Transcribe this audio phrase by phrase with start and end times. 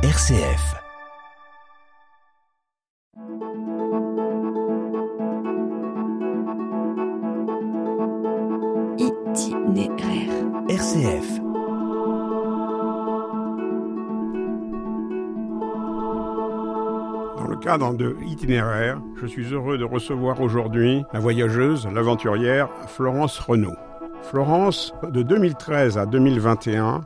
[0.00, 0.76] RCF.
[8.96, 10.30] Itinéraire.
[10.68, 11.40] RCF.
[17.36, 23.40] Dans le cadre de Itinéraire, je suis heureux de recevoir aujourd'hui la voyageuse, l'aventurière Florence
[23.40, 23.74] Renaud.
[24.22, 27.00] Florence, de 2013 à 2021,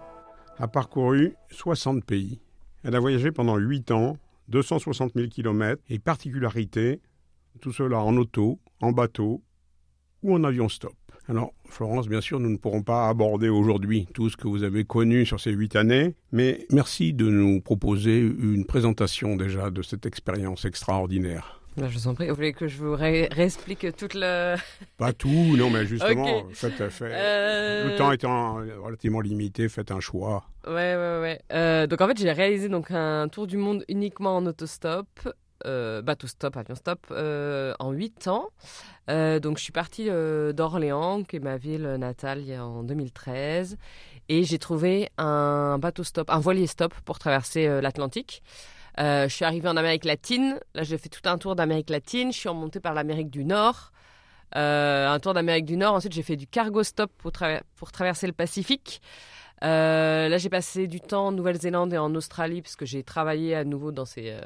[0.58, 2.42] a parcouru 60 pays.
[2.84, 4.16] Elle a voyagé pendant 8 ans,
[4.48, 7.00] 260 000 km, et particularité,
[7.60, 9.42] tout cela en auto, en bateau
[10.22, 10.94] ou en avion stop.
[11.28, 14.84] Alors, Florence, bien sûr, nous ne pourrons pas aborder aujourd'hui tout ce que vous avez
[14.84, 20.04] connu sur ces huit années, mais merci de nous proposer une présentation déjà de cette
[20.04, 21.61] expérience extraordinaire.
[21.76, 24.56] Bah, je vous en prie, vous voulez que je vous ré- réexplique toute le...
[24.98, 26.54] Pas tout, non, mais justement, Ok.
[26.54, 30.44] faites, fait, Euh, le temps étant relativement limité, faites un choix.
[30.66, 31.40] Ouais, ouais, ouais.
[31.52, 35.06] Euh, donc en fait, j'ai réalisé donc un tour du monde uniquement en autostop,
[35.64, 38.48] euh, bateau stop, avion stop, euh, en 8 ans.
[39.08, 43.78] Euh, donc je suis partie euh, d'Orléans, qui est ma ville natale, en 2013.
[44.28, 48.42] Et j'ai trouvé un bateau stop, un voilier stop pour traverser l'Atlantique.
[49.00, 50.58] Euh, je suis arrivée en Amérique latine.
[50.74, 52.32] Là, j'ai fait tout un tour d'Amérique latine.
[52.32, 53.92] Je suis remontée par l'Amérique du Nord.
[54.56, 55.94] Euh, un tour d'Amérique du Nord.
[55.94, 59.00] Ensuite, j'ai fait du cargo stop pour, traver- pour traverser le Pacifique.
[59.64, 63.54] Euh, là, j'ai passé du temps en Nouvelle-Zélande et en Australie parce que j'ai travaillé
[63.54, 64.36] à nouveau dans ces,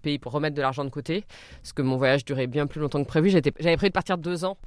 [0.00, 1.24] pays pour remettre de l'argent de côté.
[1.62, 3.30] Parce que mon voyage durait bien plus longtemps que prévu.
[3.30, 4.58] J'avais prévu de partir deux ans.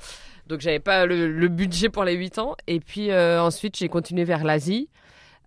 [0.48, 2.56] Donc, j'avais pas le, budget pour les huit ans.
[2.68, 4.90] Et puis, ensuite, j'ai continué vers l'Asie.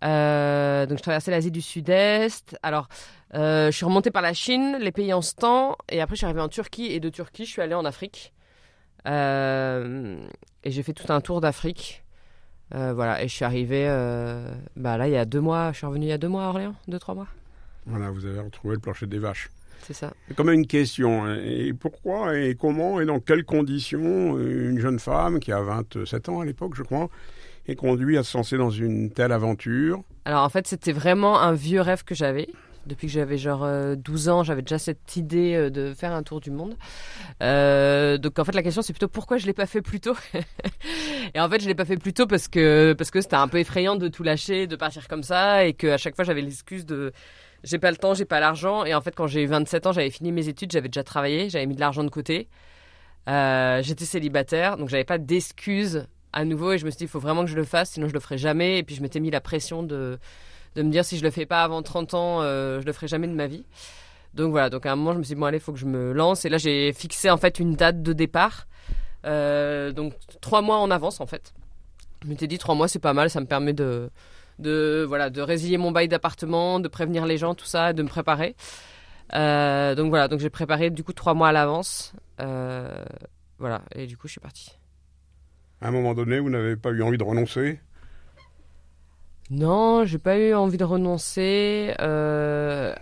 [0.04, 2.58] Euh, donc, je traversais l'Asie du Sud-Est.
[2.62, 2.88] Alors,
[3.34, 5.76] euh, je suis remontée par la Chine, les pays en ce temps.
[5.90, 6.86] Et après, je suis arrivée en Turquie.
[6.86, 8.32] Et de Turquie, je suis allée en Afrique.
[9.06, 10.16] Euh,
[10.62, 12.02] et j'ai fait tout un tour d'Afrique.
[12.70, 13.86] Voilà, et je suis arrivée
[14.74, 16.46] bah là il y a deux mois, je suis revenue il y a deux mois
[16.46, 17.28] à Orléans, deux, trois mois.
[17.86, 19.48] Voilà, vous avez retrouvé le plancher des vaches.
[19.82, 20.12] C'est ça.
[20.34, 21.24] Quand même une question.
[21.24, 21.38] hein.
[21.44, 26.40] Et pourquoi et comment et dans quelles conditions une jeune femme qui a 27 ans
[26.40, 27.08] à l'époque, je crois,
[27.66, 31.52] est conduite à se lancer dans une telle aventure Alors en fait, c'était vraiment un
[31.52, 32.48] vieux rêve que j'avais.
[32.86, 36.22] Depuis que j'avais genre euh, 12 ans, j'avais déjà cette idée euh, de faire un
[36.22, 36.76] tour du monde.
[37.42, 40.14] Euh, donc en fait, la question c'est plutôt pourquoi je l'ai pas fait plus tôt?
[41.34, 43.48] et en fait, je l'ai pas fait plus tôt parce que parce que c'était un
[43.48, 46.42] peu effrayant de tout lâcher, de partir comme ça, et que à chaque fois j'avais
[46.42, 47.12] l'excuse de
[47.64, 48.84] j'ai pas le temps, j'ai pas l'argent.
[48.84, 51.48] Et en fait, quand j'ai eu 27 ans, j'avais fini mes études, j'avais déjà travaillé,
[51.48, 52.48] j'avais mis de l'argent de côté.
[53.28, 56.72] Euh, J'étais célibataire, donc j'avais pas d'excuses à nouveau.
[56.72, 58.20] Et je me suis dit, il faut vraiment que je le fasse, sinon je le
[58.20, 58.78] ferai jamais.
[58.78, 60.18] Et puis je m'étais mis la pression de
[60.76, 63.06] de me dire si je le fais pas avant 30 ans, euh, je le ferai
[63.08, 63.64] jamais de ma vie.
[64.34, 65.86] Donc voilà, donc à un moment je me suis dit bon allez, faut que je
[65.86, 68.66] me lance et là j'ai fixé en fait une date de départ,
[69.24, 71.54] Euh, donc trois mois en avance en fait.
[72.24, 74.10] Je m'étais dit trois mois c'est pas mal, ça me permet de
[74.58, 78.08] de voilà de résilier mon bail d'appartement, de prévenir les gens tout ça, de me
[78.08, 78.56] préparer.
[79.34, 83.04] Euh, donc voilà, donc j'ai préparé du coup trois mois à l'avance, Euh,
[83.60, 84.72] voilà et du coup je suis partie.
[85.84, 87.78] À un moment donné, vous n'avez pas eu envie de renoncer
[89.50, 91.94] Non, j'ai pas eu envie de renoncer.
[92.00, 92.94] Euh,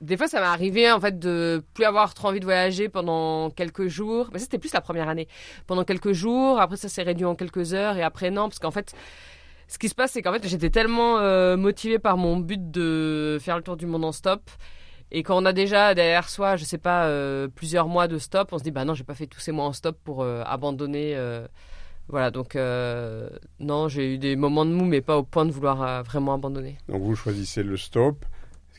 [0.00, 3.50] Des fois, ça m'est arrivé en fait de plus avoir trop envie de voyager pendant
[3.50, 4.30] quelques jours.
[4.32, 5.28] Mais c'était plus la première année.
[5.66, 8.70] Pendant quelques jours, après ça s'est réduit en quelques heures et après non, parce qu'en
[8.70, 8.94] fait,
[9.68, 13.36] ce qui se passe, c'est qu'en fait, j'étais tellement euh, motivée par mon but de
[13.42, 14.40] faire le tour du monde en stop.
[15.10, 18.48] Et quand on a déjà derrière soi, je sais pas, euh, plusieurs mois de stop,
[18.52, 21.14] on se dit bah non, j'ai pas fait tous ces mois en stop pour abandonner.
[22.12, 25.50] Voilà, donc euh, non, j'ai eu des moments de mou, mais pas au point de
[25.50, 26.76] vouloir euh, vraiment abandonner.
[26.88, 28.26] Donc vous choisissez le stop,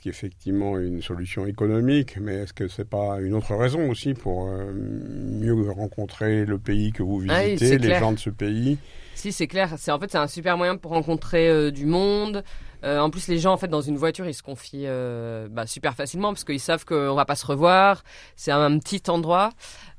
[0.09, 4.72] effectivement une solution économique, mais est-ce que c'est pas une autre raison aussi pour euh,
[4.74, 8.78] mieux rencontrer le pays que vous Ah oui, visitez, les gens de ce pays?
[9.16, 9.75] Si, c'est clair.
[9.78, 12.44] C'est en fait c'est un super moyen pour rencontrer euh, du monde.
[12.84, 14.88] Euh, en plus, les gens en fait dans une voiture, ils se confient
[15.50, 18.03] bah, super facilement parce qu'ils savent qu'on va pas se revoir.
[18.36, 19.52] C'est un, un petit endroit.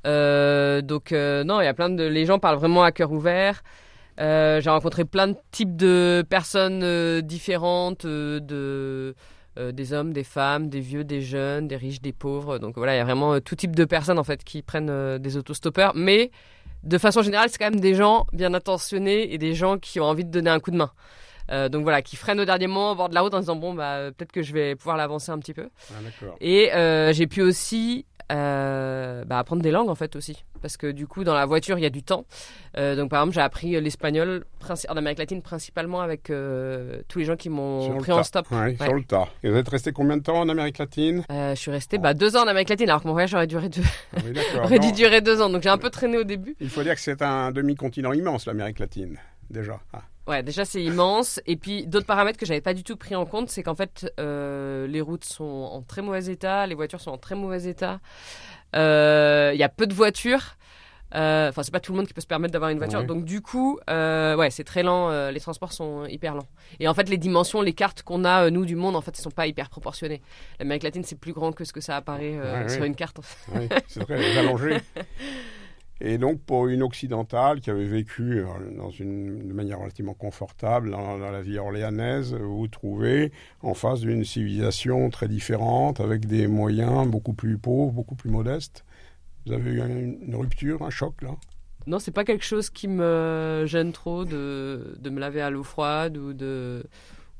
[0.03, 3.63] Donc non, il y a plein de les gens parlent vraiment à cœur ouvert.
[4.19, 9.15] Euh, J'ai rencontré plein de types de personnes euh, différentes, euh, de
[9.57, 12.57] euh, des hommes, des femmes, des vieux, des jeunes, des riches, des pauvres.
[12.59, 14.89] Donc voilà, il y a vraiment euh, tout type de personnes en fait qui prennent
[14.89, 16.31] euh, des autostoppeurs, mais
[16.83, 20.05] de façon générale, c'est quand même des gens bien intentionnés et des gens qui ont
[20.05, 20.91] envie de donner un coup de main.
[21.51, 23.55] Euh, donc voilà, qui freinent au dernier moment au bord de la route en disant
[23.55, 25.69] bon bah peut-être que je vais pouvoir l'avancer un petit peu.
[25.91, 26.25] Ah.
[26.41, 30.91] Et euh, j'ai pu aussi euh, bah, apprendre des langues en fait aussi, parce que
[30.91, 32.25] du coup dans la voiture il y a du temps.
[32.77, 34.45] Euh, donc par exemple j'ai appris l'espagnol
[34.89, 38.49] en Amérique latine principalement avec euh, tous les gens qui m'ont pris en stop.
[38.51, 38.77] Ouais, Ouais.
[38.81, 39.27] Sur le tas.
[39.43, 41.23] Et vous êtes resté combien de temps en Amérique latine?
[41.29, 43.69] Je suis restée bah, deux ans en Amérique latine alors que mon voyage aurait duré
[43.69, 43.83] deux,
[44.15, 44.33] Ah oui,
[44.63, 46.55] aurait dû durer deux ans, donc j'ai un peu traîné au début.
[46.59, 49.17] Il faut dire que c'est un demi-continent immense, l'Amérique latine,
[49.49, 49.79] déjà.
[49.93, 50.01] Ah.
[50.27, 51.39] Ouais, déjà c'est immense.
[51.45, 54.11] Et puis d'autres paramètres que j'avais pas du tout pris en compte, c'est qu'en fait
[54.19, 57.99] euh, les routes sont en très mauvais état, les voitures sont en très mauvais état.
[58.75, 60.57] Euh, Il y a peu de voitures.
[61.13, 62.99] Euh, Enfin, c'est pas tout le monde qui peut se permettre d'avoir une voiture.
[62.99, 63.05] Ouais.
[63.05, 65.09] Donc du coup, euh, ouais, c'est très lent.
[65.11, 66.47] euh, les transports sont hyper lents.
[66.79, 69.11] Et en fait, les dimensions, les cartes qu'on a euh, nous du monde, en fait,
[69.15, 70.21] elles sont pas hyper proportionnées.
[70.59, 72.87] L'Amérique latine, c'est plus grand que ce que ça apparaît euh, Ouais, sur ouais.
[72.87, 73.19] une carte.
[73.19, 73.37] en fait.
[73.55, 74.77] Oui, c'est très allongé.
[76.01, 78.45] Et donc, pour une occidentale qui avait vécu euh,
[78.99, 83.31] de manière relativement confortable dans, dans la vie orléanaise, vous vous trouvez
[83.61, 88.83] en face d'une civilisation très différente, avec des moyens beaucoup plus pauvres, beaucoup plus modestes.
[89.45, 91.35] Vous avez eu une, une rupture, un choc là?
[91.87, 95.63] Non, c'est pas quelque chose qui me gêne trop de, de me laver à l'eau
[95.63, 96.83] froide ou de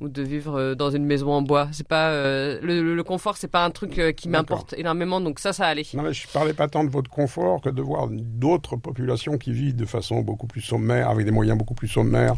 [0.02, 1.70] ou de vivre euh, dans une maison en bois.
[1.72, 5.22] C'est pas euh, le, le- confort, c'est pas un truc euh, qui m'importe énormément.
[5.22, 5.84] Donc ça, ça allait.
[5.94, 9.54] Non, mais je parlais pas tant de votre confort que de voir d'autres populations qui
[9.54, 12.36] vivent de façon beaucoup plus sommaire, avec des moyens beaucoup plus sommaires,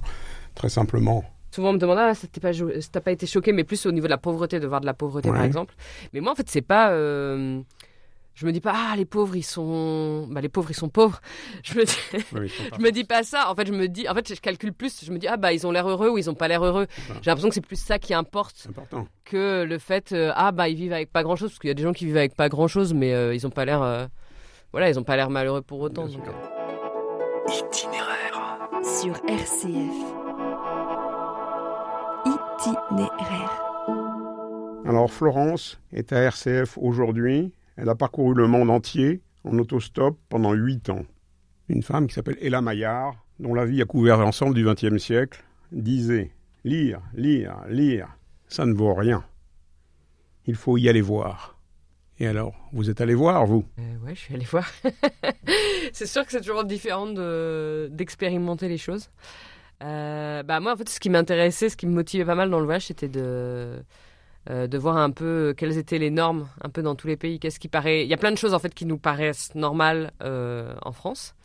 [0.55, 1.23] très simplement.
[1.49, 4.11] Souvent on me demande ah ça t'es pas été choqué, mais plus au niveau de
[4.11, 5.73] la pauvreté, de voir de la pauvreté par exemple.
[6.13, 7.61] Mais moi en fait c'est pas euh,
[8.37, 11.19] je me dis pas ah les pauvres ils sont bah les pauvres ils sont pauvres.
[11.63, 13.49] Je me dis Oui, Je me dis pas ça.
[13.49, 15.03] En fait, je me dis, en fait, je calcule plus.
[15.03, 16.85] Je me dis, ah bah, ils ont l'air heureux ou ils ont pas l'air heureux.
[17.21, 19.07] J'ai l'impression que c'est plus ça qui importe important.
[19.25, 21.49] que le fait, euh, ah bah, ils vivent avec pas grand chose.
[21.49, 23.47] Parce qu'il y a des gens qui vivent avec pas grand chose, mais euh, ils
[23.47, 24.05] ont pas l'air, euh,
[24.71, 26.05] voilà, ils ont pas l'air malheureux pour autant.
[26.05, 26.23] Donc.
[27.47, 28.59] Itinéraire.
[28.83, 29.95] Sur RCF.
[32.25, 33.63] Itinéraire.
[34.85, 37.51] Alors Florence est à RCF aujourd'hui.
[37.77, 41.05] Elle a parcouru le monde entier en autostop pendant huit ans.
[41.69, 45.43] Une femme qui s'appelle Ella Maillard, dont la vie a couvert l'ensemble du XXe siècle,
[45.71, 46.31] disait
[46.63, 48.07] Lire, lire, lire,
[48.47, 49.23] ça ne vaut rien.
[50.45, 51.57] Il faut y aller voir.
[52.19, 53.63] Et alors, vous êtes allé voir, vous?
[53.79, 54.67] Euh, ouais, je suis allée voir.
[55.93, 59.09] c'est sûr que c'est toujours différent de- d'expérimenter les choses.
[59.83, 62.59] Euh, bah moi, en fait, ce qui m'intéressait, ce qui me motivait pas mal dans
[62.59, 63.83] le voyage, c'était de
[64.49, 67.39] euh, de voir un peu quelles étaient les normes, un peu dans tous les pays.
[67.39, 70.11] Qu'est-ce qui paraît Il y a plein de choses en fait qui nous paraissent normales
[70.23, 71.35] euh, en France,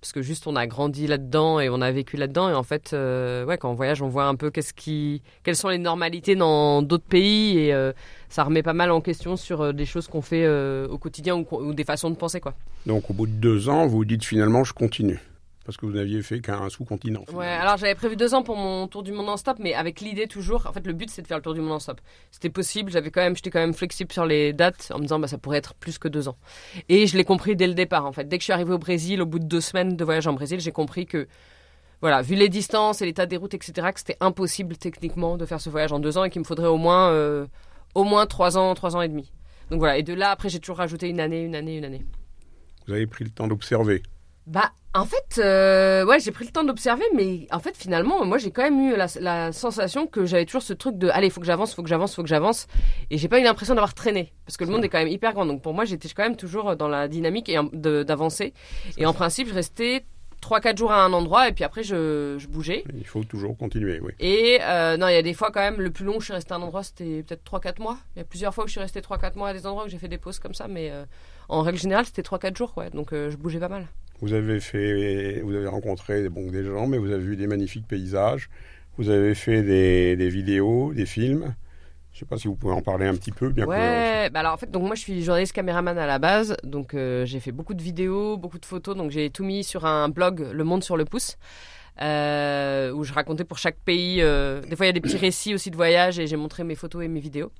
[0.00, 2.48] parce que juste on a grandi là-dedans et on a vécu là-dedans.
[2.50, 5.56] Et en fait, euh, ouais, quand on voyage, on voit un peu qu'est-ce qui, quelles
[5.56, 7.92] sont les normalités dans d'autres pays et
[8.28, 10.48] ça remet pas mal en question sur des choses qu'on fait
[10.86, 12.54] au quotidien ou, ou des façons de penser quoi.
[12.86, 15.20] Donc au bout de deux ans, vous dites finalement je continue.
[15.64, 17.24] Parce que vous n'aviez fait qu'un sous-continent.
[17.32, 20.00] Ouais, alors j'avais prévu deux ans pour mon tour du monde en stop, mais avec
[20.00, 22.00] l'idée toujours, en fait le but c'est de faire le tour du monde en stop.
[22.30, 25.20] C'était possible, j'avais quand même, j'étais quand même flexible sur les dates en me disant
[25.20, 26.36] bah ça pourrait être plus que deux ans.
[26.88, 28.28] Et je l'ai compris dès le départ en fait.
[28.28, 30.32] Dès que je suis arrivée au Brésil, au bout de deux semaines de voyage en
[30.32, 31.28] Brésil, j'ai compris que
[32.00, 35.60] voilà, vu les distances et l'état des routes, etc., que c'était impossible techniquement de faire
[35.60, 37.46] ce voyage en deux ans et qu'il me faudrait au moins euh,
[37.94, 39.30] au moins trois ans, trois ans et demi.
[39.70, 42.04] Donc voilà, et de là après j'ai toujours rajouté une année, une année, une année.
[42.88, 44.02] Vous avez pris le temps d'observer.
[44.46, 48.38] Bah, en fait, euh, ouais, j'ai pris le temps d'observer, mais en fait, finalement, moi,
[48.38, 51.40] j'ai quand même eu la, la sensation que j'avais toujours ce truc de, allez, faut
[51.40, 52.66] que j'avance, faut que j'avance, faut que j'avance,
[53.10, 55.32] et j'ai pas eu l'impression d'avoir traîné, parce que le monde est quand même hyper
[55.32, 55.46] grand.
[55.46, 58.52] Donc pour moi, j'étais quand même toujours dans la dynamique et d'avancer.
[58.98, 60.04] Et en principe, je restais
[60.42, 62.84] 3-4 jours à un endroit, et puis après, je, je bougeais.
[62.92, 64.12] Il faut toujours continuer, oui.
[64.18, 66.34] Et euh, non, il y a des fois quand même, le plus long, je suis
[66.34, 67.96] resté à un endroit, c'était peut-être 3-4 mois.
[68.16, 69.88] Il y a plusieurs fois que je suis resté 3-4 mois à des endroits où
[69.88, 71.04] j'ai fait des pauses comme ça, mais euh,
[71.48, 72.90] en règle générale, c'était 3-4 jours, ouais.
[72.90, 73.86] Donc euh, je bougeais pas mal.
[74.22, 77.88] Vous avez fait, vous avez rencontré bon, des gens, mais vous avez vu des magnifiques
[77.88, 78.48] paysages.
[78.96, 81.54] Vous avez fait des, vidéos, des films.
[82.12, 84.30] Je ne sais pas si vous pouvez en parler un petit peu, bien que- Ouais,
[84.30, 87.24] bah alors en fait, donc moi je suis journaliste caméraman à la base, donc euh,
[87.24, 90.46] j'ai fait beaucoup de vidéos, beaucoup de photos, donc j'ai tout mis sur un blog,
[90.52, 91.36] Le Monde sur le pouce,
[92.02, 94.18] euh, où je racontais pour chaque pays.
[94.20, 96.64] euh, des fois il y a des petits récits aussi de voyage et j'ai montré
[96.64, 97.50] mes photos et mes vidéos.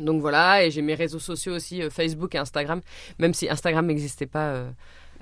[0.00, 2.80] Donc voilà, et j'ai mes réseaux sociaux aussi, Facebook et Instagram,
[3.20, 4.64] même si Instagram n'existait pas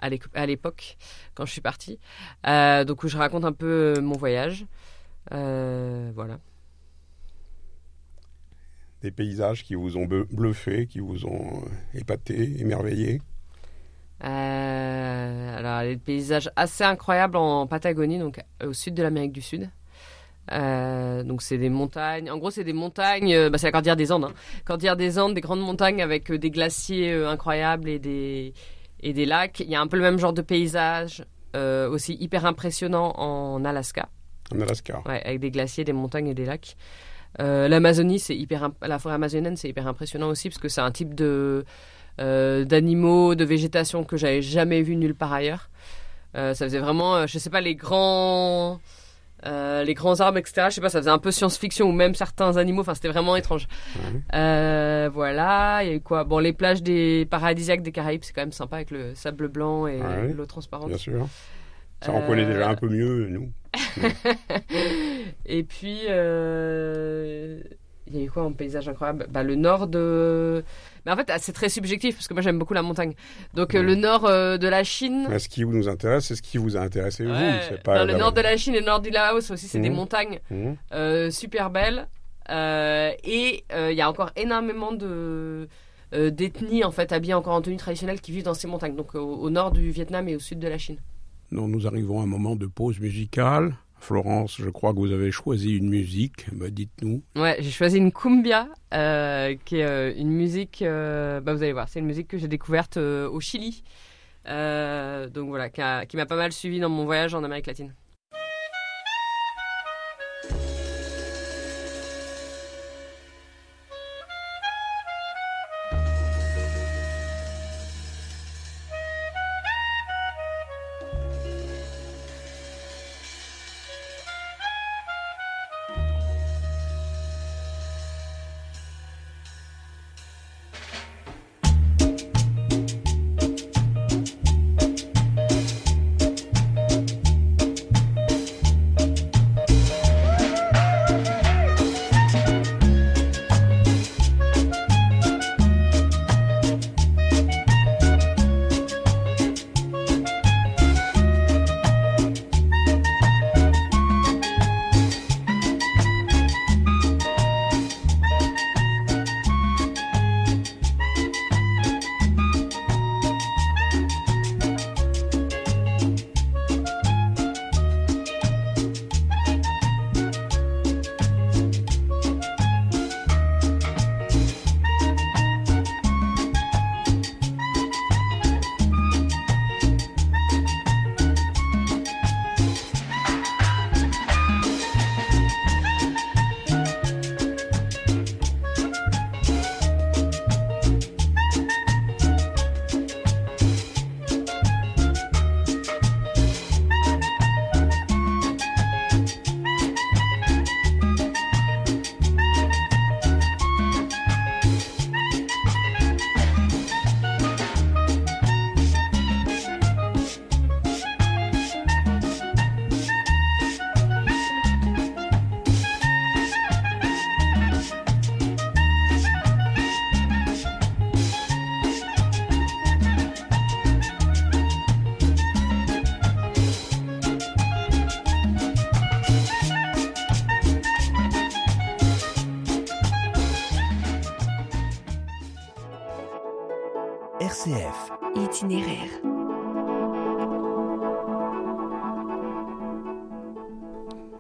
[0.03, 0.97] à l'époque
[1.35, 1.99] quand je suis partie.
[2.47, 4.67] Euh, donc où je raconte un peu euh, mon voyage.
[5.33, 6.39] Euh, voilà.
[9.03, 13.21] des paysages qui vous ont bluffé, qui vous ont épaté, émerveillé?
[14.25, 19.71] Euh, alors, des paysages assez incroyables en Patagonie, donc au sud de l'Amérique du Sud.
[20.51, 22.31] Euh, donc c'est des montagnes.
[22.31, 23.49] En gros, c'est des montagnes.
[23.49, 24.25] bah, c'est la cordillère des Andes.
[24.25, 24.35] Hein.
[24.65, 28.55] Cordillère des Andes, des grandes montagnes avec des glaciers incroyables et des
[29.03, 29.61] et des lacs.
[29.61, 31.25] Il y a un peu le même genre de paysage,
[31.57, 34.09] euh, aussi hyper impressionnant en Alaska,
[34.55, 35.03] En Alaska.
[35.07, 36.77] ouais, avec des glaciers, des montagnes et des lacs.
[37.41, 40.81] Euh, L'Amazonie, c'est hyper, imp- la forêt amazonienne, c'est hyper impressionnant aussi parce que c'est
[40.83, 41.65] un type de
[42.21, 45.71] euh, d'animaux, de végétation que j'avais jamais vu nulle part ailleurs.
[46.35, 48.81] Ça faisait vraiment, je sais pas, les grands,
[49.47, 50.67] euh, les grands arbres, etc.
[50.71, 52.83] Je sais pas, ça faisait un peu science-fiction ou même certains animaux.
[52.83, 53.67] Enfin, c'était vraiment étrange.
[54.35, 56.25] Euh, voilà, il y a eu quoi?
[56.25, 59.87] Bon, les plages des paradisiaques des Caraïbes, c'est quand même sympa avec le sable blanc
[59.87, 60.33] et Ouais.
[60.33, 60.89] l'eau transparente.
[60.89, 61.27] Bien sûr.
[62.01, 63.53] Ça, on connaît déjà un peu mieux, nous.
[65.47, 67.61] et puis, euh,
[68.07, 69.27] il y a eu quoi en paysage incroyable?
[69.31, 70.65] Bah, Le nord de.
[71.05, 73.15] Mais en fait, c'est très subjectif parce que moi j'aime beaucoup la montagne.
[73.55, 75.27] Donc le nord de la Chine.
[75.29, 77.33] Mais ce qui nous intéresse, c'est ce qui vous a intéressé vous.
[77.85, 79.95] Pas le nord de la Chine et le nord du Laos aussi, c'est des mmh.
[79.95, 81.31] montagnes mmh.
[81.31, 82.09] super belles.
[82.51, 85.69] et il y a encore énormément de
[86.13, 89.51] d'ethnies en fait habillées encore en tenue traditionnelle qui vivent dans ces montagnes, donc au
[89.51, 90.99] nord du Vietnam et au sud de la Chine.
[91.53, 93.75] Non, nous arrivons à un moment de pause musicale.
[94.03, 96.47] Florence, je crois que vous avez choisi une musique.
[96.53, 97.23] Bah, dites-nous.
[97.37, 100.83] Ouais, j'ai choisi une cumbia, euh, qui est euh, une musique.
[100.83, 103.85] Euh, bah, vous allez voir, c'est une musique que j'ai découverte au Chili.
[104.45, 107.95] donc voilà, qui m'a pas mal suivi dans mon voyage en Amérique latine.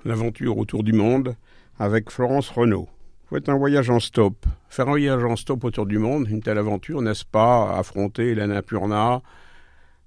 [0.04, 1.36] L'aventure autour du monde
[1.78, 2.88] avec Florence Renault.
[3.30, 4.44] Faites un voyage en stop.
[4.68, 9.22] Faire un voyage en stop autour du monde, une telle aventure, n'est-ce pas Affronter l'Annapurna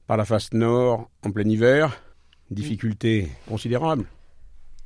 [0.08, 2.00] par la face nord en plein hiver?
[2.52, 4.06] Difficulté considérable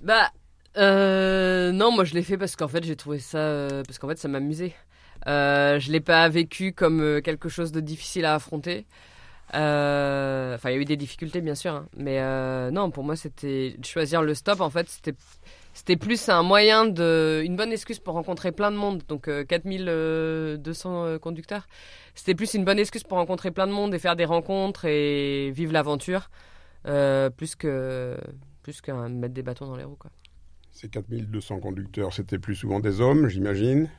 [0.01, 0.31] Bah,
[0.77, 3.39] euh, non, moi je l'ai fait parce qu'en fait j'ai trouvé ça.
[3.39, 4.74] Euh, parce qu'en fait ça m'amusait.
[5.27, 8.86] Euh, je l'ai pas vécu comme euh, quelque chose de difficile à affronter.
[9.56, 11.74] Euh, enfin, il y a eu des difficultés, bien sûr.
[11.74, 11.88] Hein.
[11.98, 14.62] Mais euh, non, pour moi, c'était choisir le stop.
[14.62, 15.15] En fait, c'était
[15.74, 21.06] c'était plus un moyen de une bonne excuse pour rencontrer plein de monde donc 4200
[21.06, 21.68] euh, conducteurs
[22.15, 25.51] c'était plus une bonne excuse pour rencontrer plein de monde et faire des rencontres et
[25.51, 26.32] vivre l'aventure
[26.84, 28.18] plus que
[28.63, 30.10] plus qu'un mettre des bâtons dans les roues quoi
[30.72, 33.89] ces 4200 conducteurs c'était plus souvent des hommes j'imagine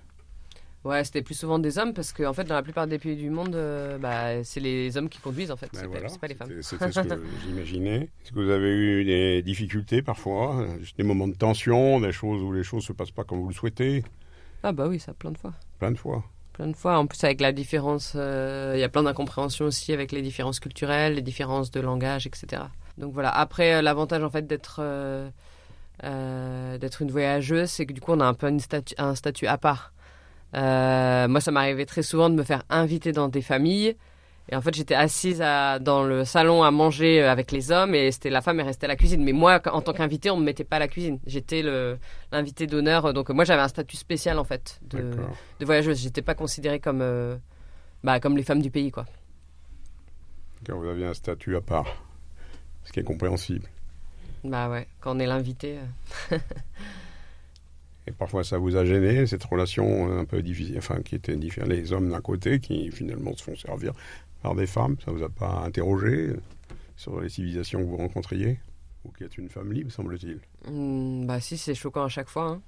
[0.82, 3.16] Ouais, c'était plus souvent des hommes parce que en fait, dans la plupart des pays
[3.16, 6.34] du monde, euh, bah, c'est les hommes qui conduisent en fait, ben c'est pas, les
[6.34, 6.48] femmes.
[6.62, 8.08] C'était ce que j'imaginais.
[8.24, 10.64] Est-ce que vous avez eu des difficultés parfois,
[10.96, 13.54] des moments de tension, des choses où les choses se passent pas comme vous le
[13.54, 14.02] souhaitez?
[14.62, 15.52] Ah bah oui, ça plein de fois.
[15.78, 16.24] Plein de fois.
[16.54, 16.96] Plein de fois.
[16.96, 20.60] En plus, avec la différence, euh, il y a plein d'incompréhensions aussi avec les différences
[20.60, 22.62] culturelles, les différences de langage, etc.
[22.96, 23.28] Donc voilà.
[23.28, 24.80] Après, euh, l'avantage en fait d'être
[26.02, 28.60] d'être une voyageuse, c'est que du coup, on a un peu une
[28.96, 29.92] un statut à part.
[30.54, 33.96] Euh, moi, ça m'arrivait très souvent de me faire inviter dans des familles.
[34.52, 38.30] Et en fait, j'étais assise dans le salon à manger avec les hommes et c'était
[38.30, 39.22] la femme et restait à la cuisine.
[39.22, 41.20] Mais moi, en tant qu'invité, on ne me mettait pas à la cuisine.
[41.24, 41.62] J'étais
[42.32, 43.12] l'invité d'honneur.
[43.12, 45.12] Donc, moi, j'avais un statut spécial, en fait, de,
[45.60, 46.00] de voyageuse.
[46.00, 47.36] J'étais pas considérée comme, euh,
[48.02, 49.06] bah, comme les femmes du pays, quoi.
[50.64, 51.86] Car vous aviez un statut à part,
[52.84, 53.68] ce qui est compréhensible.
[54.42, 55.78] Bah ouais, quand on est l'invité.
[56.32, 56.38] Euh.
[58.10, 61.70] Et parfois, ça vous a gêné, cette relation un peu difficile, enfin, qui était différente.
[61.70, 63.92] Les hommes d'un côté qui finalement se font servir
[64.42, 66.32] par des femmes, ça vous a pas interrogé
[66.96, 68.58] sur les civilisations que vous rencontriez?
[69.04, 70.40] Ou qui êtes une femme libre, semble-t-il?
[70.70, 72.58] Hmm, bah si, c'est choquant à chaque fois.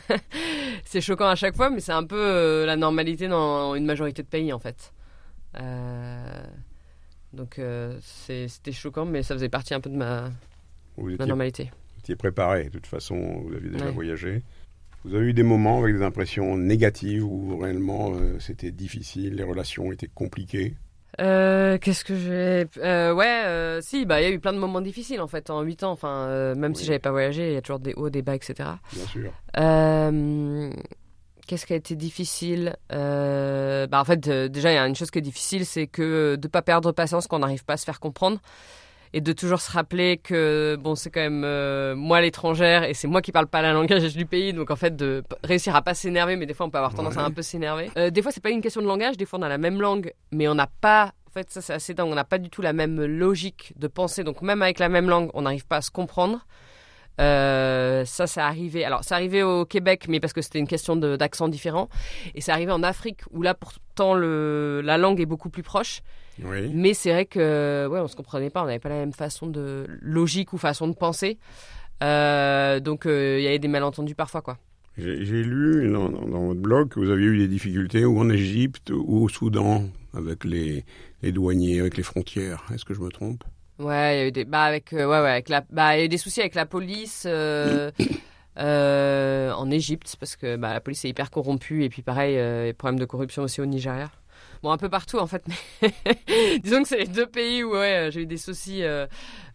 [0.00, 0.16] hein.
[0.84, 4.22] c'est choquant à chaque fois, mais c'est un peu euh, la normalité dans une majorité
[4.22, 4.92] de pays en fait.
[5.60, 6.44] Euh,
[7.32, 10.30] donc euh, c'était choquant, mais ça faisait partie un peu de ma,
[10.96, 11.64] Vous ma étiez, normalité.
[11.94, 13.92] vous étiez préparé, de toute façon, vous aviez déjà Ouais.
[13.92, 14.42] voyagé.
[15.06, 19.44] Vous avez eu des moments avec des impressions négatives où réellement euh, c'était difficile, les
[19.44, 20.74] relations étaient compliquées?
[21.20, 24.58] Euh, Qu'est-ce que j'ai euh, Ouais, euh, si, bah il y a eu plein de
[24.58, 25.92] moments difficiles en fait en 8 ans.
[25.92, 26.86] Enfin, même si Oui.
[26.88, 28.68] j'avais pas voyagé, il y a toujours des hauts, des bas, etc.
[28.92, 29.32] Bien sûr.
[31.46, 32.74] Qu'est-ce qui a été difficile?
[32.90, 36.48] Bah, En fait, déjà, il y a une chose qui est difficile, c'est que de
[36.48, 38.40] pas perdre patience quand on n'arrive pas à se faire comprendre.
[39.16, 43.08] Et de toujours se rappeler que bon, c'est quand même euh, moi l'étrangère et c'est
[43.08, 44.52] moi qui parle pas la langage du pays.
[44.52, 47.16] Donc en fait, de réussir à pas s'énerver, mais des fois on peut avoir tendance
[47.16, 47.90] à un peu s'énerver.
[47.96, 49.16] Euh, des fois, c'est pas une question de langage.
[49.16, 51.14] Des fois, on a la même langue, mais on n'a pas.
[51.28, 52.08] En fait, ça c'est assez dingue.
[52.08, 54.22] On n'a pas du tout la même logique de pensée.
[54.22, 56.44] Donc même avec la même langue, on n'arrive pas à se comprendre.
[57.18, 58.84] Euh, ça, c'est arrivé.
[58.84, 61.88] Alors, c'est arrivé au Québec, mais parce que c'était une question d'accent différent.
[62.34, 66.02] Et c'est arrivé en Afrique, où là, pourtant, le, la langue est beaucoup plus proche.
[66.44, 66.70] Oui.
[66.74, 68.62] Mais c'est vrai que, ouais, on se comprenait pas.
[68.62, 71.38] On n'avait pas la même façon de logique ou façon de penser.
[72.02, 74.58] Euh, donc, euh, il y avait des malentendus parfois, quoi.
[74.98, 78.30] J'ai lu dans, dans- dans votre blog que vous aviez eu des difficultés ou en
[78.30, 80.84] Égypte ou au Soudan avec les,
[81.22, 82.64] les douaniers, avec les frontières.
[82.74, 83.44] Est-ce que je me trompe?
[83.78, 85.98] Ouais, il y a eu des, bah, avec, euh, ouais, ouais, avec la, bah, il
[85.98, 87.24] y a eu des soucis avec la police.
[87.26, 87.90] euh,
[88.58, 92.72] euh, en Égypte parce que bah, la police est hyper corrompue et puis pareil euh,
[92.72, 94.10] problème de corruption aussi au Nigeria
[94.62, 95.90] bon un peu partout en fait mais
[96.62, 99.06] disons que c'est les deux pays où ouais, j'ai eu des soucis euh,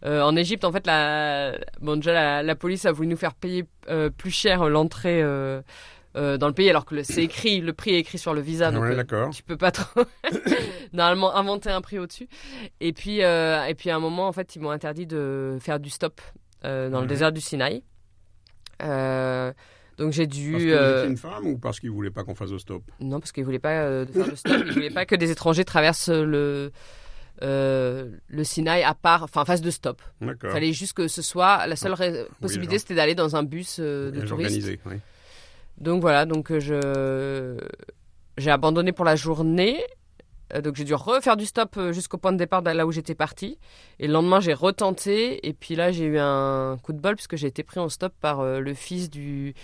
[0.04, 0.64] euh, en Égypte.
[0.64, 4.30] En fait la bon déjà la, la police a voulu nous faire payer euh, plus
[4.30, 5.62] cher l'entrée euh,
[6.14, 8.70] dans le pays alors que le- c'est écrit le prix est écrit sur le visa
[8.70, 9.30] donc Ouais, euh, d'accord.
[9.30, 10.02] tu peux pas trop
[10.92, 12.28] normalement inventer un prix au-dessus.
[12.80, 15.80] Et puis euh, et puis à un moment en fait ils m'ont interdit de faire
[15.80, 16.20] du stop
[16.62, 17.82] dans le désert du Sinaï
[19.98, 22.10] donc j'ai dû Parce que vous euh, étiez une femme ou parce qu'ils ne voulaient
[22.10, 24.72] pas qu'on fasse au stop non parce qu'ils voulaient pas euh, faire le stop ils
[24.72, 26.72] voulaient pas que des étrangers traversent le
[27.42, 30.50] euh, le Sinaï à part enfin en phase de stop D'accord.
[30.50, 33.78] il fallait juste que ce soit la seule ré- possibilité c'était d'aller dans un bus
[33.80, 34.96] euh, de touristes oui.
[35.78, 37.58] Donc voilà, donc euh, je
[38.38, 39.82] j'ai abandonné pour la journée.
[40.54, 43.14] Euh, Donc j'ai dû refaire du stop euh, jusqu'au point de départ là où j'étais
[43.14, 43.58] partie.
[43.98, 47.36] Et le lendemain j'ai retenté et puis là j'ai eu un coup de bol puisque
[47.36, 49.54] j'ai été pris en stop par euh, le fils du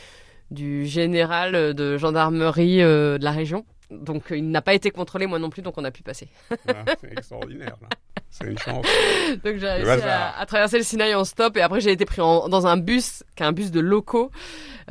[0.50, 3.64] du général euh, de gendarmerie euh, de la région.
[3.90, 6.28] Donc euh, il n'a pas été contrôlé moi non plus donc on a pu passer.
[6.68, 7.76] Ah, c'est extraordinaire.
[7.80, 7.88] là.
[8.30, 8.84] C'est une chance.
[9.42, 12.20] Donc j'ai réussi à, à traverser le Sinaï en stop et après j'ai été pris
[12.20, 14.30] en- dans un bus, qui est un bus de locaux.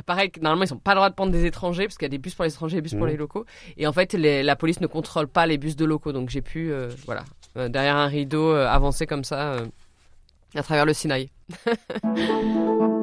[0.06, 2.10] Pareil, normalement ils sont pas le droit de prendre des étrangers parce qu'il y a
[2.10, 3.10] des bus pour les étrangers et des bus pour Mhm.
[3.12, 3.44] les locaux.
[3.76, 6.42] Et en fait les- la police ne contrôle pas les bus de locaux donc j'ai
[6.42, 7.22] pu, euh, voilà,
[7.56, 9.66] euh, derrière un rideau euh, avancer comme ça euh,
[10.56, 11.30] à travers le Sinaï.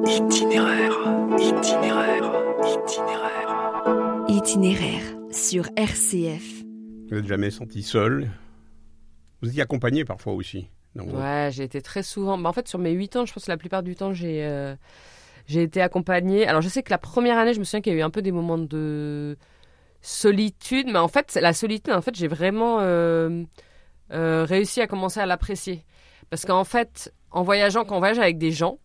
[0.06, 0.92] Itinéraire,
[1.38, 2.32] itinéraire,
[2.66, 4.24] itinéraire.
[4.28, 6.62] Itinéraire sur RCF.
[7.08, 8.28] Vous n'êtes jamais senti seul
[9.40, 12.36] Vous étiez accompagné parfois aussi vos- Ouais, j'ai été très souvent.
[12.38, 14.44] Bah, en fait, sur mes 8 ans, je pense que la plupart du temps, j'ai
[14.44, 14.74] euh,
[15.46, 16.46] j'ai été accompagnée.
[16.46, 18.10] Alors, je sais que la première année, je me souviens qu'il y a eu un
[18.10, 19.36] peu des moments de
[20.00, 23.44] solitude, mais en fait, la solitude, en fait, j'ai vraiment euh,
[24.12, 25.84] euh, réussi à commencer à l'apprécier.
[26.30, 28.78] Parce qu'en fait, en voyageant, quand on voyage avec des gens,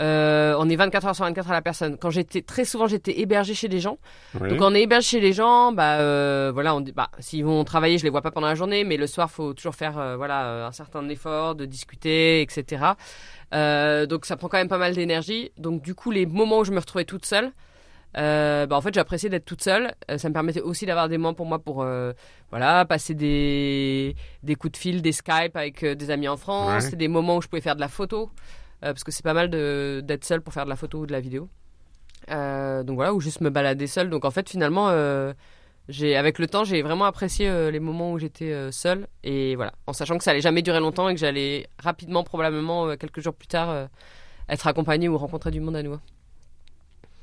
[0.00, 1.96] euh, on est 24 heures sur 24 à la personne.
[1.98, 3.98] Quand j'étais très souvent, j'étais hébergée chez des gens.
[4.40, 4.48] Oui.
[4.48, 7.44] Donc quand on est hébergé chez les gens, bah euh, voilà, on dit bah s'ils
[7.44, 9.98] vont travailler, je les vois pas pendant la journée, mais le soir faut toujours faire
[9.98, 12.84] euh, voilà un certain effort de discuter, etc.
[13.52, 15.52] Donc ça prend quand même pas mal d'énergie.
[15.58, 17.52] Donc du coup les moments où je me retrouvais toute seule,
[18.16, 19.94] euh, bah en fait j'appréciais d'être toute seule.
[20.10, 22.12] Euh, ça me permettait aussi d'avoir des moments pour moi pour euh,
[22.50, 26.84] voilà passer des des coups de fil, des Skype avec des amis en France.
[26.84, 26.96] Ouais.
[26.96, 28.30] Des moments où je pouvais faire de la photo
[28.80, 31.20] parce que c'est pas mal d'être seule pour faire de la photo ou de la
[31.20, 31.48] vidéo.
[32.30, 34.10] Euh, donc voilà, ou juste me balader seule.
[34.10, 35.32] Donc en fait, finalement, euh,
[36.16, 39.08] avec le temps, j'ai vraiment apprécié euh, les moments où j'étais euh, seule.
[39.24, 42.88] Et voilà, en sachant que ça allait jamais durer longtemps et que j'allais rapidement, probablement
[42.88, 43.86] euh, quelques jours plus tard, euh,
[44.48, 45.98] être accompagnée ou rencontrer du monde à nouveau.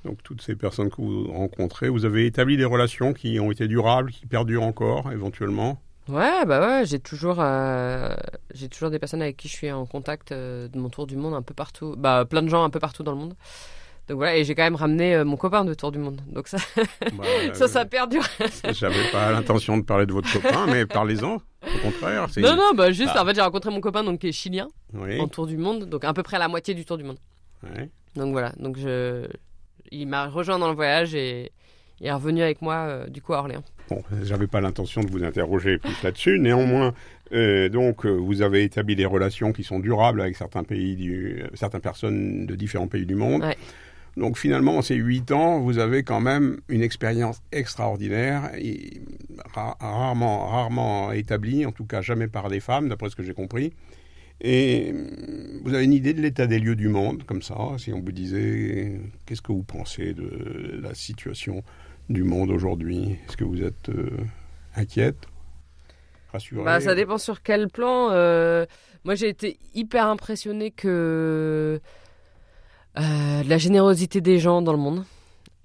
[0.06, 3.68] Donc toutes ces personnes que vous rencontrez, vous avez établi des relations qui ont été
[3.68, 5.82] durables, qui perdurent encore éventuellement?
[6.10, 8.16] Ouais, bah ouais, j'ai toujours, euh,
[8.54, 11.18] j'ai toujours des personnes avec qui je suis en contact euh, de mon tour du
[11.18, 11.96] monde un peu partout.
[11.98, 13.34] Bah, plein de gens un peu partout dans le monde.
[14.08, 16.22] Donc voilà, et j'ai quand même ramené euh, mon copain de tour du monde.
[16.32, 16.58] Donc ça,
[17.14, 18.24] Bah, ça, ça perdure.
[18.70, 21.36] J'avais pas l'intention de parler de votre copain, mais parlez-en.
[21.36, 23.24] Au contraire, c'est Non, non, bah juste, Ah.
[23.24, 24.70] en fait, j'ai rencontré mon copain donc qui est chilien.
[24.94, 25.20] Oui.
[25.20, 27.18] en tour du monde, donc à peu près la moitié du tour du monde.
[27.64, 27.90] Ouais.
[28.16, 29.28] Donc voilà, donc je,
[29.92, 31.52] il m'a rejoint dans le voyage et
[32.00, 33.64] est revenu avec moi du coup à Orléans.
[33.90, 36.40] Bon, j'avais pas l'intention de vous interroger plus là-dessus.
[36.40, 36.94] Néanmoins,
[37.32, 42.46] donc, vous avez établi des relations qui sont durables avec certains pays, du, certaines personnes
[42.46, 43.44] de différents pays du monde.
[44.18, 49.00] Donc finalement, en ces huit ans, vous avez quand même une expérience extraordinaire, et
[49.54, 53.74] rarement, rarement établie, en tout cas jamais par des femmes, d'après ce que j'ai compris.
[54.42, 54.92] Et
[55.64, 58.12] vous avez une idée de l'état des lieux du monde, comme ça, si on vous
[58.12, 61.64] disait qu'est-ce que vous pensez de la situation
[62.10, 63.18] du monde aujourd'hui?
[63.28, 64.10] Est-ce que vous êtes euh,
[64.76, 65.28] inquiète?
[66.32, 66.64] Rassurée?
[66.64, 68.10] Bah, Ça dépend sur quel plan.
[68.12, 68.66] Euh,
[69.04, 71.80] moi, j'ai été hyper impressionnée que
[72.98, 75.04] euh, de la générosité des gens dans le monde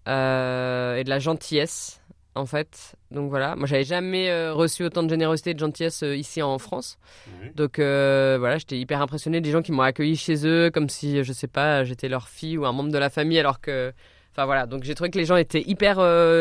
[0.05, 2.01] et de la gentillesse
[2.35, 2.97] en fait.
[3.13, 6.99] Donc voilà, moi j'avais jamais reçu autant de générosité et de gentillesse ici en France.
[7.55, 11.33] Donc voilà, j'étais hyper impressionné des gens qui m'ont accueilli chez eux comme si je
[11.33, 13.93] sais pas, j'étais leur fille ou un membre de la famille alors que
[14.33, 15.97] enfin voilà, donc j'ai trouvé que les gens étaient hyper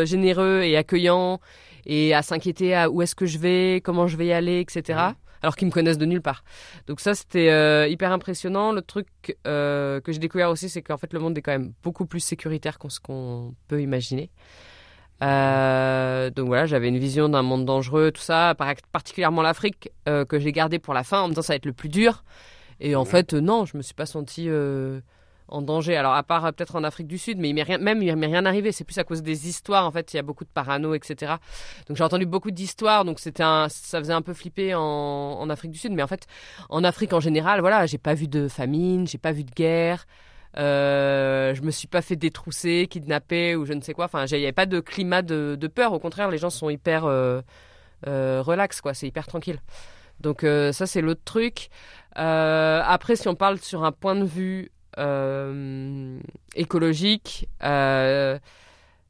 [0.06, 1.40] généreux et accueillants
[1.86, 5.14] et à s'inquiéter à où est-ce que je vais, comment je vais y aller, etc
[5.42, 6.44] alors qu'ils me connaissent de nulle part.
[6.88, 8.72] Donc ça, c'était euh, hyper impressionnant.
[8.72, 9.08] Le truc
[9.48, 12.20] euh, que j'ai découvert aussi, c'est qu'en fait, le monde est quand même beaucoup plus
[12.20, 14.30] sécuritaire qu'on ce qu'on peut imaginer.
[15.24, 18.56] Euh, donc voilà, j'avais une vision d'un monde dangereux, tout ça,
[18.92, 21.74] particulièrement l'Afrique, que j'ai gardé pour la fin en me disant ça va être le
[21.74, 22.24] plus dur.
[22.80, 24.50] Et en fait, non, je me suis pas senti
[25.52, 25.96] en danger.
[25.96, 28.16] Alors, à part euh, peut-être en Afrique du Sud, mais il m'est rien, même il
[28.16, 28.72] m'est rien arrivé.
[28.72, 29.86] C'est plus à cause des histoires.
[29.86, 31.34] En fait, il y a beaucoup de parano, etc.
[31.88, 33.06] Donc, j'ai entendu beaucoup d'histoires.
[33.06, 35.92] Donc, c'était un, ça faisait un peu flipper en, Afrique du Sud.
[35.92, 36.26] Mais en fait,
[36.70, 40.06] en Afrique en général, voilà, j'ai pas vu de famine, j'ai pas vu de guerre.
[40.58, 44.06] Euh, je me suis pas fait détrousser, kidnapper ou je ne sais quoi.
[44.06, 45.94] Enfin, il avait pas de climat de, peur.
[45.94, 47.42] Au contraire, les gens sont hyper euh,
[48.08, 48.94] euh relax, quoi.
[48.94, 49.60] C'est hyper tranquille.
[50.22, 51.70] Donc ça, c'est l'autre truc.
[52.16, 54.72] après, si on parle sur un point de vue
[56.56, 57.48] écologique.
[57.64, 58.38] Euh,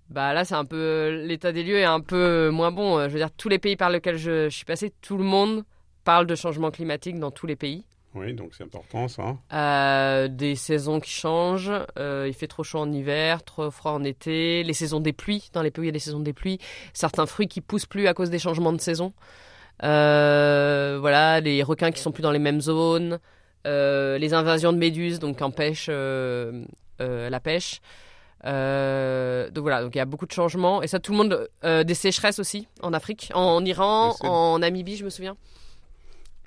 [0.10, 3.00] bah là, c'est un peu l'état des lieux est un peu moins bon.
[3.04, 5.64] Je veux dire, tous les pays par lesquels je, suis passé, tout le monde
[6.04, 7.86] parle de changement climatique dans tous les pays.
[8.14, 9.38] Oui, donc c'est important ça.
[9.54, 11.72] Euh, des saisons qui changent.
[11.98, 14.64] il fait trop chaud en hiver, trop froid en été.
[14.64, 16.60] Les saisons des pluies, dans les pays où il y a des saisons des pluies.
[16.94, 19.14] Certains fruits qui poussent plus à cause des changements de saison.
[19.80, 23.20] voilà, les requins qui sont plus dans les mêmes zones.
[23.68, 26.64] Euh, les invasions de méduses, donc empêchent euh,
[27.00, 27.82] euh, la pêche.
[28.44, 31.94] donc voilà, donc il y a beaucoup de changements et ça tout le monde des
[31.94, 35.36] sécheresses aussi en Afrique, en, Iran, en Namibie, je me souviens.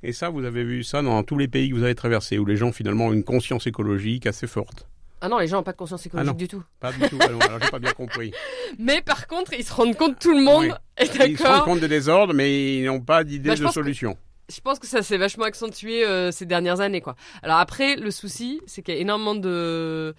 [0.02, 2.44] Et ça, vous avez vu ça dans tous les pays que vous avez traversés, où
[2.44, 4.86] les gens finalement ont une conscience écologique assez forte.
[5.22, 6.62] Ah non, les gens n'ont pas de conscience écologique ah du tout.
[6.80, 7.18] Pas du tout.
[7.22, 8.30] alors, j'ai pas bien compris.
[8.78, 11.26] Mais par contre, ils se rendent compte, tout le monde est d'accord.
[11.26, 14.60] Ils se rendent compte des désordres, mais ils n'ont pas d'idée bah, de solution je
[14.60, 17.16] pense que ça s'est vachement accentué euh, ces dernières années, quoi.
[17.42, 20.14] Alors après, le souci, c'est qu'il y a énormément de,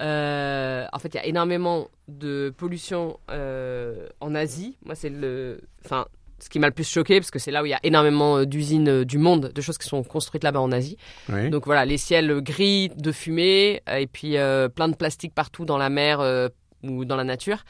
[0.00, 4.76] euh, en fait, il y a énormément de pollution euh, en Asie.
[4.84, 6.06] Moi, c'est le, enfin,
[6.38, 8.44] ce qui m'a le plus choqué, parce que c'est là où il y a énormément
[8.44, 10.96] d'usines du monde, de choses qui sont construites là-bas en Asie.
[11.50, 14.36] Donc voilà, les ciels gris de fumée, et puis
[14.74, 16.50] plein de plastique partout dans la mer
[16.82, 17.64] ou dans la nature.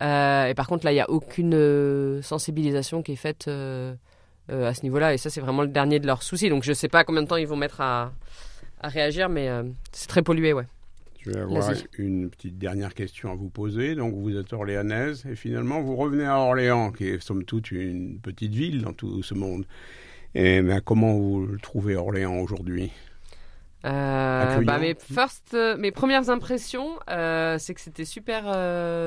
[0.00, 3.50] et par contre, là, il n'y a aucune sensibilisation qui est faite
[4.48, 5.14] à ce niveau-là.
[5.14, 6.48] Et ça, c'est vraiment le dernier de leurs soucis.
[6.48, 8.12] Donc, je ne sais pas combien de temps ils vont mettre à,
[8.80, 10.64] à réagir, mais euh, c'est très pollué, ouais.
[11.20, 13.96] Je vais avoir une petite dernière question à vous poser.
[13.96, 18.20] Donc, vous êtes orléanaise et finalement, vous revenez à Orléans, qui est somme toute une
[18.20, 19.66] petite ville dans tout ce monde.
[20.36, 22.92] Et ben, comment vous le trouvez Orléans aujourd'hui?
[23.86, 28.44] Euh, bah, mes first, euh, mes premières impressions, euh, c'est que c'était super,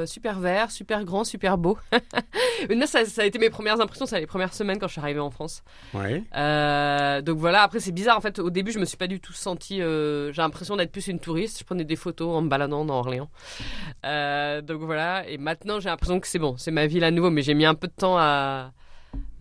[0.07, 1.77] super vert, super grand, super beau.
[2.85, 5.19] ça, ça, a été mes premières impressions, ça les premières semaines quand je suis arrivée
[5.19, 5.63] en France.
[5.93, 6.23] Ouais.
[7.21, 7.63] donc voilà.
[7.63, 8.17] Après, c'est bizarre.
[8.17, 9.77] En fait, au début, je me suis pas du tout sentie.
[9.79, 11.59] j'ai l'impression d'être plus une touriste.
[11.59, 13.29] Je prenais des photos en me baladant dans Orléans.
[14.03, 15.27] donc voilà.
[15.27, 17.29] Et maintenant, j'ai l'impression que c'est bon, c'est ma ville à nouveau.
[17.29, 18.71] Mais j'ai mis un peu de temps à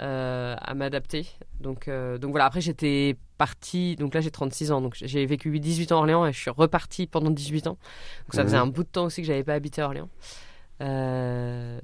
[0.00, 1.26] euh, à m'adapter.
[1.60, 5.58] Donc, euh, donc voilà, après j'étais partie, donc là j'ai 36 ans, donc j'ai vécu
[5.58, 7.78] 18 ans à Orléans et je suis repartie pendant 18 ans.
[8.26, 10.08] Donc ça faisait un bout de temps aussi que j'avais pas habité à Orléans.
[10.80, 11.80] Euh,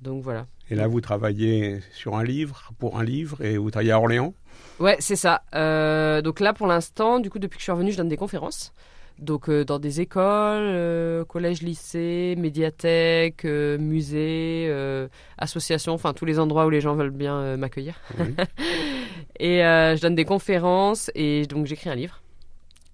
[0.00, 0.46] donc voilà.
[0.70, 4.32] Et là vous travaillez sur un livre, pour un livre, et vous travaillez à Orléans?
[4.80, 5.42] Ouais, c'est ça.
[6.22, 8.72] donc là pour l'instant, du coup depuis que je suis revenue, je donne des conférences.
[9.22, 14.70] Donc euh, dans des écoles, euh, collèges, lycées, médiathèques, euh, musées,
[15.38, 17.94] associations, enfin tous les endroits où les gens veulent bien m'accueillir.
[19.38, 22.20] et je donne des conférences et donc j'écris un livre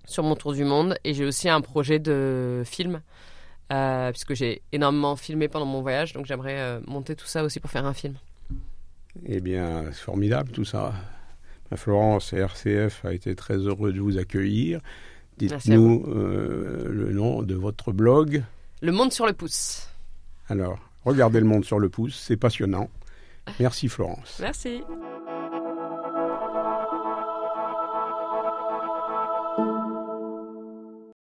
[0.04, 3.00] sur mon tour du monde et j'ai aussi un projet de film
[4.12, 7.86] puisque j'ai énormément filmé pendant mon voyage donc j'aimerais monter tout ça aussi pour faire
[7.86, 8.16] un film.
[9.24, 10.92] Eh bien, c'est formidable tout ça.
[11.74, 14.80] Florence, RCF a été très heureux de vous accueillir.
[15.38, 18.42] Dites-nous euh, le nom de votre blog.
[18.80, 19.88] Le Monde sur le pouce.
[20.48, 22.90] Alors, Regardez le monde sur le pouce, c'est passionnant.
[23.60, 24.38] Merci Florence.
[24.40, 24.82] Merci.